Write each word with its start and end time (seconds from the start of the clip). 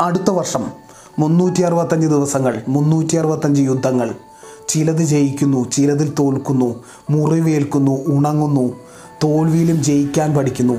അടുത്ത 0.00 0.30
വർഷം 0.30 0.64
മുന്നൂറ്റി 1.18 1.62
അറുപത്തഞ്ച് 1.62 2.06
ദിവസങ്ങൾ 2.06 2.62
മുന്നൂറ്റി 2.68 3.16
അറുപത്തഞ്ച് 3.16 3.62
യുദ്ധങ്ങൾ. 3.62 4.10
ചിലത് 4.68 5.02
ജയിക്കുന്നു 5.02 5.70
ചിലതിൽ 5.70 6.12
തോൽക്കുന്നു 6.18 6.74
മുറിവേൽക്കുന്നു 7.10 8.04
ഉണങ്ങുന്നു 8.06 8.72
തോൽവിയിലും 9.24 9.82
ജയിക്കാൻ 9.82 10.34
പഠിക്കുന്നു. 10.34 10.76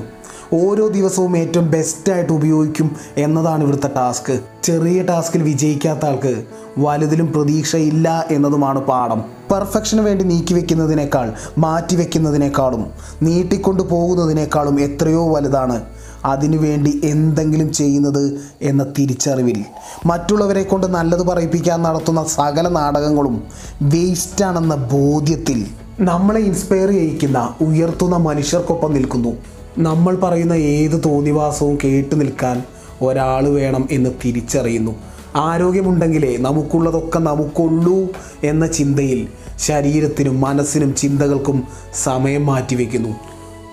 ഓരോ 0.52 0.86
ദിവസവും 0.86 1.36
ഏറ്റവും 1.36 1.70
ബെസ്റ്റായിട്ട് 1.70 2.32
ഉപയോഗിക്കും 2.32 2.96
എന്നതാണ് 3.16 3.62
ഇവിടുത്തെ 3.62 3.90
ടാസ്ക്. 3.96 4.40
ചെറിയ 4.62 5.02
ടാസ്കിൽ 5.02 5.42
വിജയിക്കാത്ത 5.42 6.06
ആൾക്ക് 6.06 6.44
വലുതിലും 6.78 7.32
പ്രതീക്ഷയില്ല 7.32 8.26
എന്നതുമാണ് 8.30 8.80
പാഠം. 8.80 9.24
പെർഫെക്ഷന് 9.50 10.00
വേണ്ടി 10.00 10.24
നീക്കി 10.24 10.54
വെക്കുന്നതിനേക്കാൾ 10.54 11.32
മാറ്റി 11.58 11.96
വെക്കുന്നതിനേക്കാളും 11.96 12.86
നീട്ടിക്കൊണ്ടു 13.22 13.82
പോകുന്നതിനേക്കാളും 13.82 14.80
എത്രയോ 14.80 15.34
വലുതാണ്. 15.34 15.97
അതിനുവേണ്ടി 16.24 17.00
എന്തെങ്കിലും 17.04 17.72
ചെയ്യുന്നത് 17.72 18.40
എന്ന 18.62 18.86
തിരിച്ചറിവിൽ. 18.98 19.64
മറ്റുള്ളവരെ 20.06 20.62
കൊണ്ട് 20.62 20.86
നല്ലത് 20.86 21.26
പറയിപ്പിക്കാൻ 21.26 21.82
നടത്തുന്ന 21.82 22.24
സകല 22.24 22.68
നാടകങ്ങളും 22.68 23.42
വേസ്റ്റാണെന്ന 23.82 24.74
ബോധ്യത്തിൽ 24.74 25.66
നമ്മളെ 26.00 26.40
ഇൻസ്പയർ 26.40 26.88
ചെയ്യിക്കുന്ന 26.88 27.54
ഉയർത്തുന്ന 27.60 28.16
മനുഷ്യർക്കൊപ്പം 28.16 28.94
നിൽക്കുന്നു. 28.94 29.36
നമ്മൾ 29.78 30.16
പറയുന്ന 30.16 30.52
ഏത് 30.52 31.00
തോന്നിവാസവും 31.04 31.78
കേട്ടു 31.84 32.14
നിൽക്കാൻ 32.14 32.62
ഒരാൾ 33.02 33.48
വേണം 33.48 33.88
എന്ന് 33.90 34.10
തിരിച്ചറിയുന്നു. 34.24 34.92
ആരോഗ്യമുണ്ടെങ്കിലേ 35.36 36.36
നമുക്കുള്ളതൊക്കെ 36.36 37.18
നമുക്കുള്ളൂ 37.18 38.08
എന്ന 38.44 38.66
ചിന്തയിൽ 38.66 39.28
ശരീരത്തിനും 39.58 40.40
മനസ്സിനും 40.40 40.94
ചിന്തകൾക്കും 40.94 41.64
സമയം 41.94 42.46
മാറ്റിവെക്കുന്നു. 42.46 43.08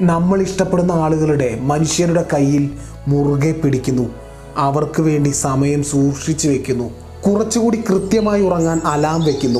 നമ്മൾ 0.01 0.41
ഇഷ്ടപ്പെടുന്ന 0.41 0.91
ആളുകളുടെ 0.91 1.59
മനുഷ്യരുടെ 1.61 2.25
കയ്യിൽ 2.33 2.71
മുറുകെ 3.07 3.51
പിടിക്കുന്നു. 3.51 4.09
അവർക്ക് 4.57 5.01
വേണ്ടി 5.01 5.29
സമയം 5.29 5.83
സൂക്ഷിച്ചു 5.83 6.49
വെക്കുന്നു. 6.49 6.89
കുറച്ചുകൂടി 7.27 7.83
കൃത്യമായി 7.89 8.41
ഉറങ്ങാൻ 8.41 8.81
അലാം 8.85 9.25
വയ്ക്കുന്നു 9.25 9.59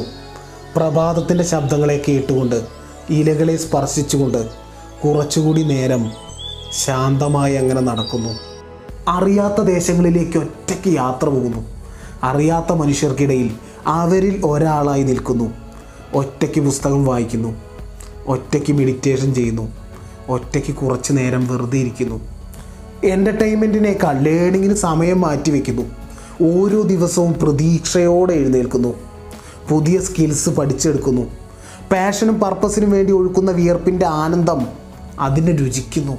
പ്രഭാതത്തിന്റെ 0.76 1.44
ശബ്ദങ്ങളെ 1.44 2.04
കേട്ടുകൊണ്ട് 2.08 2.66
ഇലകളെ 3.10 3.58
സ്പർശിച്ചുകൊണ്ട് 3.58 4.48
കുറച്ചുകൂടി 5.06 5.64
നേരം 5.64 6.12
ശാന്തമായി 6.72 7.56
അങ്ങനെ 7.56 7.82
നടക്കുന്നു. 7.82 8.30
അറിയാത്ത 9.08 9.62
ദേശങ്ങളിലേക്ക് 9.62 10.38
ഒറ്റയ്ക്ക് 10.38 10.96
യാത്ര 10.96 11.30
പോകുന്നു. 11.30 11.66
അറിയാത്ത 12.24 12.72
മനുഷ്യർക്കിടയിൽ 12.72 13.52
അവരിൽ 13.88 14.42
ഒരാളായി 14.46 15.04
നിൽക്കുന്നു. 15.04 15.54
ഒറ്റയ്ക്ക് 16.14 16.62
പുസ്തകം 16.62 17.06
വായിക്കുന്നു. 17.06 17.56
ഒറ്റയ്ക്ക് 18.28 18.74
മെഡിറ്റേഷൻ 18.74 19.34
ചെയ്യുന്നു. 19.34 19.85
ഒറ്റയ്ക്ക് 20.30 20.76
കുറച്ച് 20.76 21.14
നേരം 21.14 21.48
വെറുതെ 21.48 21.78
ഇരിക്കുന്നു. 21.78 22.20
എന്റർടൈൻമെന്റിനേക്കാൾ 23.04 24.20
ലേണിങ്ങിന് 24.20 24.74
സമയം 24.74 25.22
മാറ്റിവെക്കുന്നു 25.22 25.82
ഓരോ 26.44 26.82
ദിവസവും 26.82 27.34
പ്രതീക്ഷയോടെ 27.34 28.34
എഴുന്നേൽക്കുന്നു. 28.34 28.94
പുതിയ 29.70 30.00
സ്കിൽസ് 30.00 30.50
പഠിച്ചെടുക്കുന്നു. 30.50 31.22
പാഷനും 31.92 32.40
പർപ്പസിനും 32.40 32.92
വേണ്ടി 32.92 33.14
ഒഴുക്കുന്ന 33.14 33.52
വിയർപ്പിന്റെ 33.52 34.06
ആനന്ദം 34.06 34.68
അതിനെ 35.20 35.52
രുചിക്കുന്നു. 35.52 36.18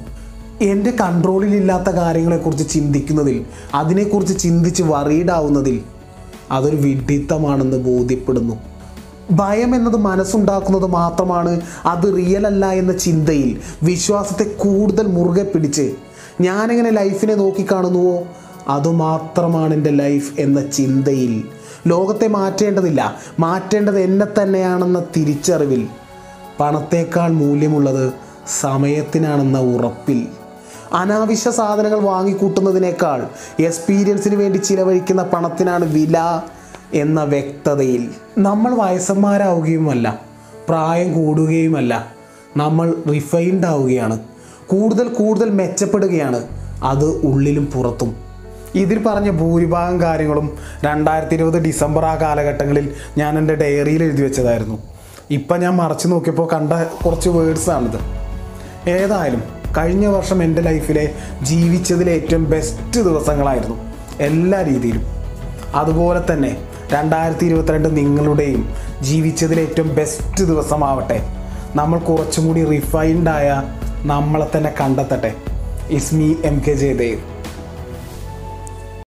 എന്റെ 0.61 0.91
കൺട്രോളിലില്ലാത്ത 0.91 1.89
കാര്യങ്ങളെക്കുറിച്ച് 1.89 2.69
ചിന്തിക്കുന്നതിൽ 2.69 3.45
അതിനെക്കുറിച്ച് 3.75 4.39
ചിന്തിച്ച് 4.39 4.83
വറീഡാവുന്നതിൽ 4.83 5.81
അതൊരു 6.51 6.75
വിഡിത്തമാണെന്ന് 6.75 7.77
ബോധ്യപ്പെടുന്നു. 7.77 8.55
ഭയം 9.31 9.75
എന്നത് 9.75 9.97
മനസ്സുണ്ടാക്കുന്നത് 9.97 10.85
മാത്രമാണ് 10.85 11.61
അത് 11.85 12.17
റിയൽ 12.17 12.47
അല്ല 12.47 12.65
എന്ന 12.65 12.97
ചിന്തയിൽ 12.97 13.61
വിശ്വാസത്തെ 13.83 14.43
കൂടുതൽ 14.43 15.07
മുറുകെ 15.07 15.43
പിടിച്ച് 15.43 15.95
ഞാനെങ്ങനെ 16.41 16.89
ലൈഫിനെ 16.89 17.35
നോക്കിക്കാണുന്നുവോ 17.35 18.23
അതുമാത്രമാണ് 18.67 19.73
എന്റെ 19.73 19.89
ലൈഫ് 19.89 20.41
എന്ന 20.41 20.71
ചിന്തയിൽ. 20.71 21.43
ലോകത്തെ 21.87 22.27
മാറ്റേണ്ടതില്ല 22.27 23.15
മാറ്റേണ്ടത് 23.39 23.99
എന്നെ 23.99 24.27
തന്നെയാണെന്ന 24.41 25.03
തിരിച്ചറിവിൽ. 25.17 25.87
പണത്തേക്കാൾ 26.59 27.31
മൂല്യമുള്ളത് 27.31 28.13
സമയത്തിനാണെന്ന 28.59 29.59
ഉറപ്പിൽ. 29.59 30.27
അനാവശ്യ 30.93 31.51
സാധനങ്ങൾ 31.51 31.99
വാങ്ങിക്കൂട്ടുന്നതിനേക്കാൾ 31.99 33.27
എക്സ്പീരിയൻസിന് 33.59 34.35
വേണ്ടി 34.35 34.57
ചിലവഴിക്കുന്ന 34.57 35.23
പണത്തിനാണ് 35.23 35.93
വില 35.93 36.41
എന്ന 36.93 37.23
വ്യക്തതയിൽ 37.23 38.09
നമ്മൾ 38.37 38.75
വയസ്സന്മാരാവുകയുമല്ല 38.75 40.21
പ്രായം 40.69 41.13
കൂടുകയുമല്ല 41.13 42.13
നമ്മൾ 42.57 42.95
റിഫൈൻഡ് 43.13 43.65
ആവുകയാണ് 43.65 44.19
കൂടുതൽ 44.67 45.07
കൂടുതൽ 45.07 45.49
മെച്ചപ്പെടുകയാണ് 45.49 46.43
അത് 46.83 47.05
ഉള്ളിലും 47.05 47.65
പുറത്തും. 47.65 48.15
ഇതിൽ 48.75 49.03
പറഞ്ഞ 49.03 49.29
ഭൂരിഭാഗം 49.29 50.01
കാര്യങ്ങളും 50.01 50.57
രണ്ടായിരത്തി 50.85 51.33
ഇരുപത് 51.33 51.63
ഡിസംബർ 51.63 52.05
ആ 52.05 52.15
കാലഘട്ടങ്ങളിൽ 52.15 52.93
ഞാൻ 53.17 53.37
എന്റെ 53.37 53.55
ഡയറിയിൽ 53.55 54.03
എഴുതി 54.03 54.21
വെച്ചതായിരുന്നു. 54.21 54.79
ഇപ്പം 55.31 55.59
ഞാൻ 55.59 55.75
മറച്ചു 55.75 56.07
നോക്കിയപ്പോൾ 56.07 56.47
കണ്ട 56.53 56.73
കുറച്ച് 56.73 57.29
വേർഡ്സാണിത് 57.29 57.99
ഏതായാലും 58.89 59.43
കഴിഞ്ഞ 59.77 60.07
വർഷം 60.07 60.43
എന്റെ 60.43 60.61
ലൈഫിലെ 60.61 61.13
ജീവിച്ചതിലെ 61.41 62.11
ഏറ്റവും 62.11 62.49
ബെസ്റ്റ് 62.49 62.99
ദിവസങ്ങളായിരുന്നു 62.99 63.75
എല്ലാ 64.19 64.61
രീതിയിലും. 64.61 65.03
അതുപോലെ 65.75 66.33
തന്നെ 66.33 66.57
രണ്ടായിരത്തി 66.93 67.45
ഇരുപത്തിരണ്ട് 67.45 67.97
നിങ്ങളുടെയും 67.97 68.69
ജീവിച്ചതിലെ 69.01 69.61
ഏറ്റവും 69.61 69.95
ബെസ്റ്റ് 69.95 70.43
ദിവസമാവട്ടെ. 70.43 71.17
നമ്മൾ 71.75 71.99
കുറച്ചും 71.99 72.47
കൂടി 72.47 72.63
റിഫൈൻഡായ 72.63 73.63
നമ്മളെ 74.05 74.47
തന്നെ 74.57 74.73
കണ്ടെത്തട്ടെ. 74.81 75.33
It's me 75.89 76.37
M 76.45 76.61
K 76.67 76.73
Jayadev. 76.73 77.36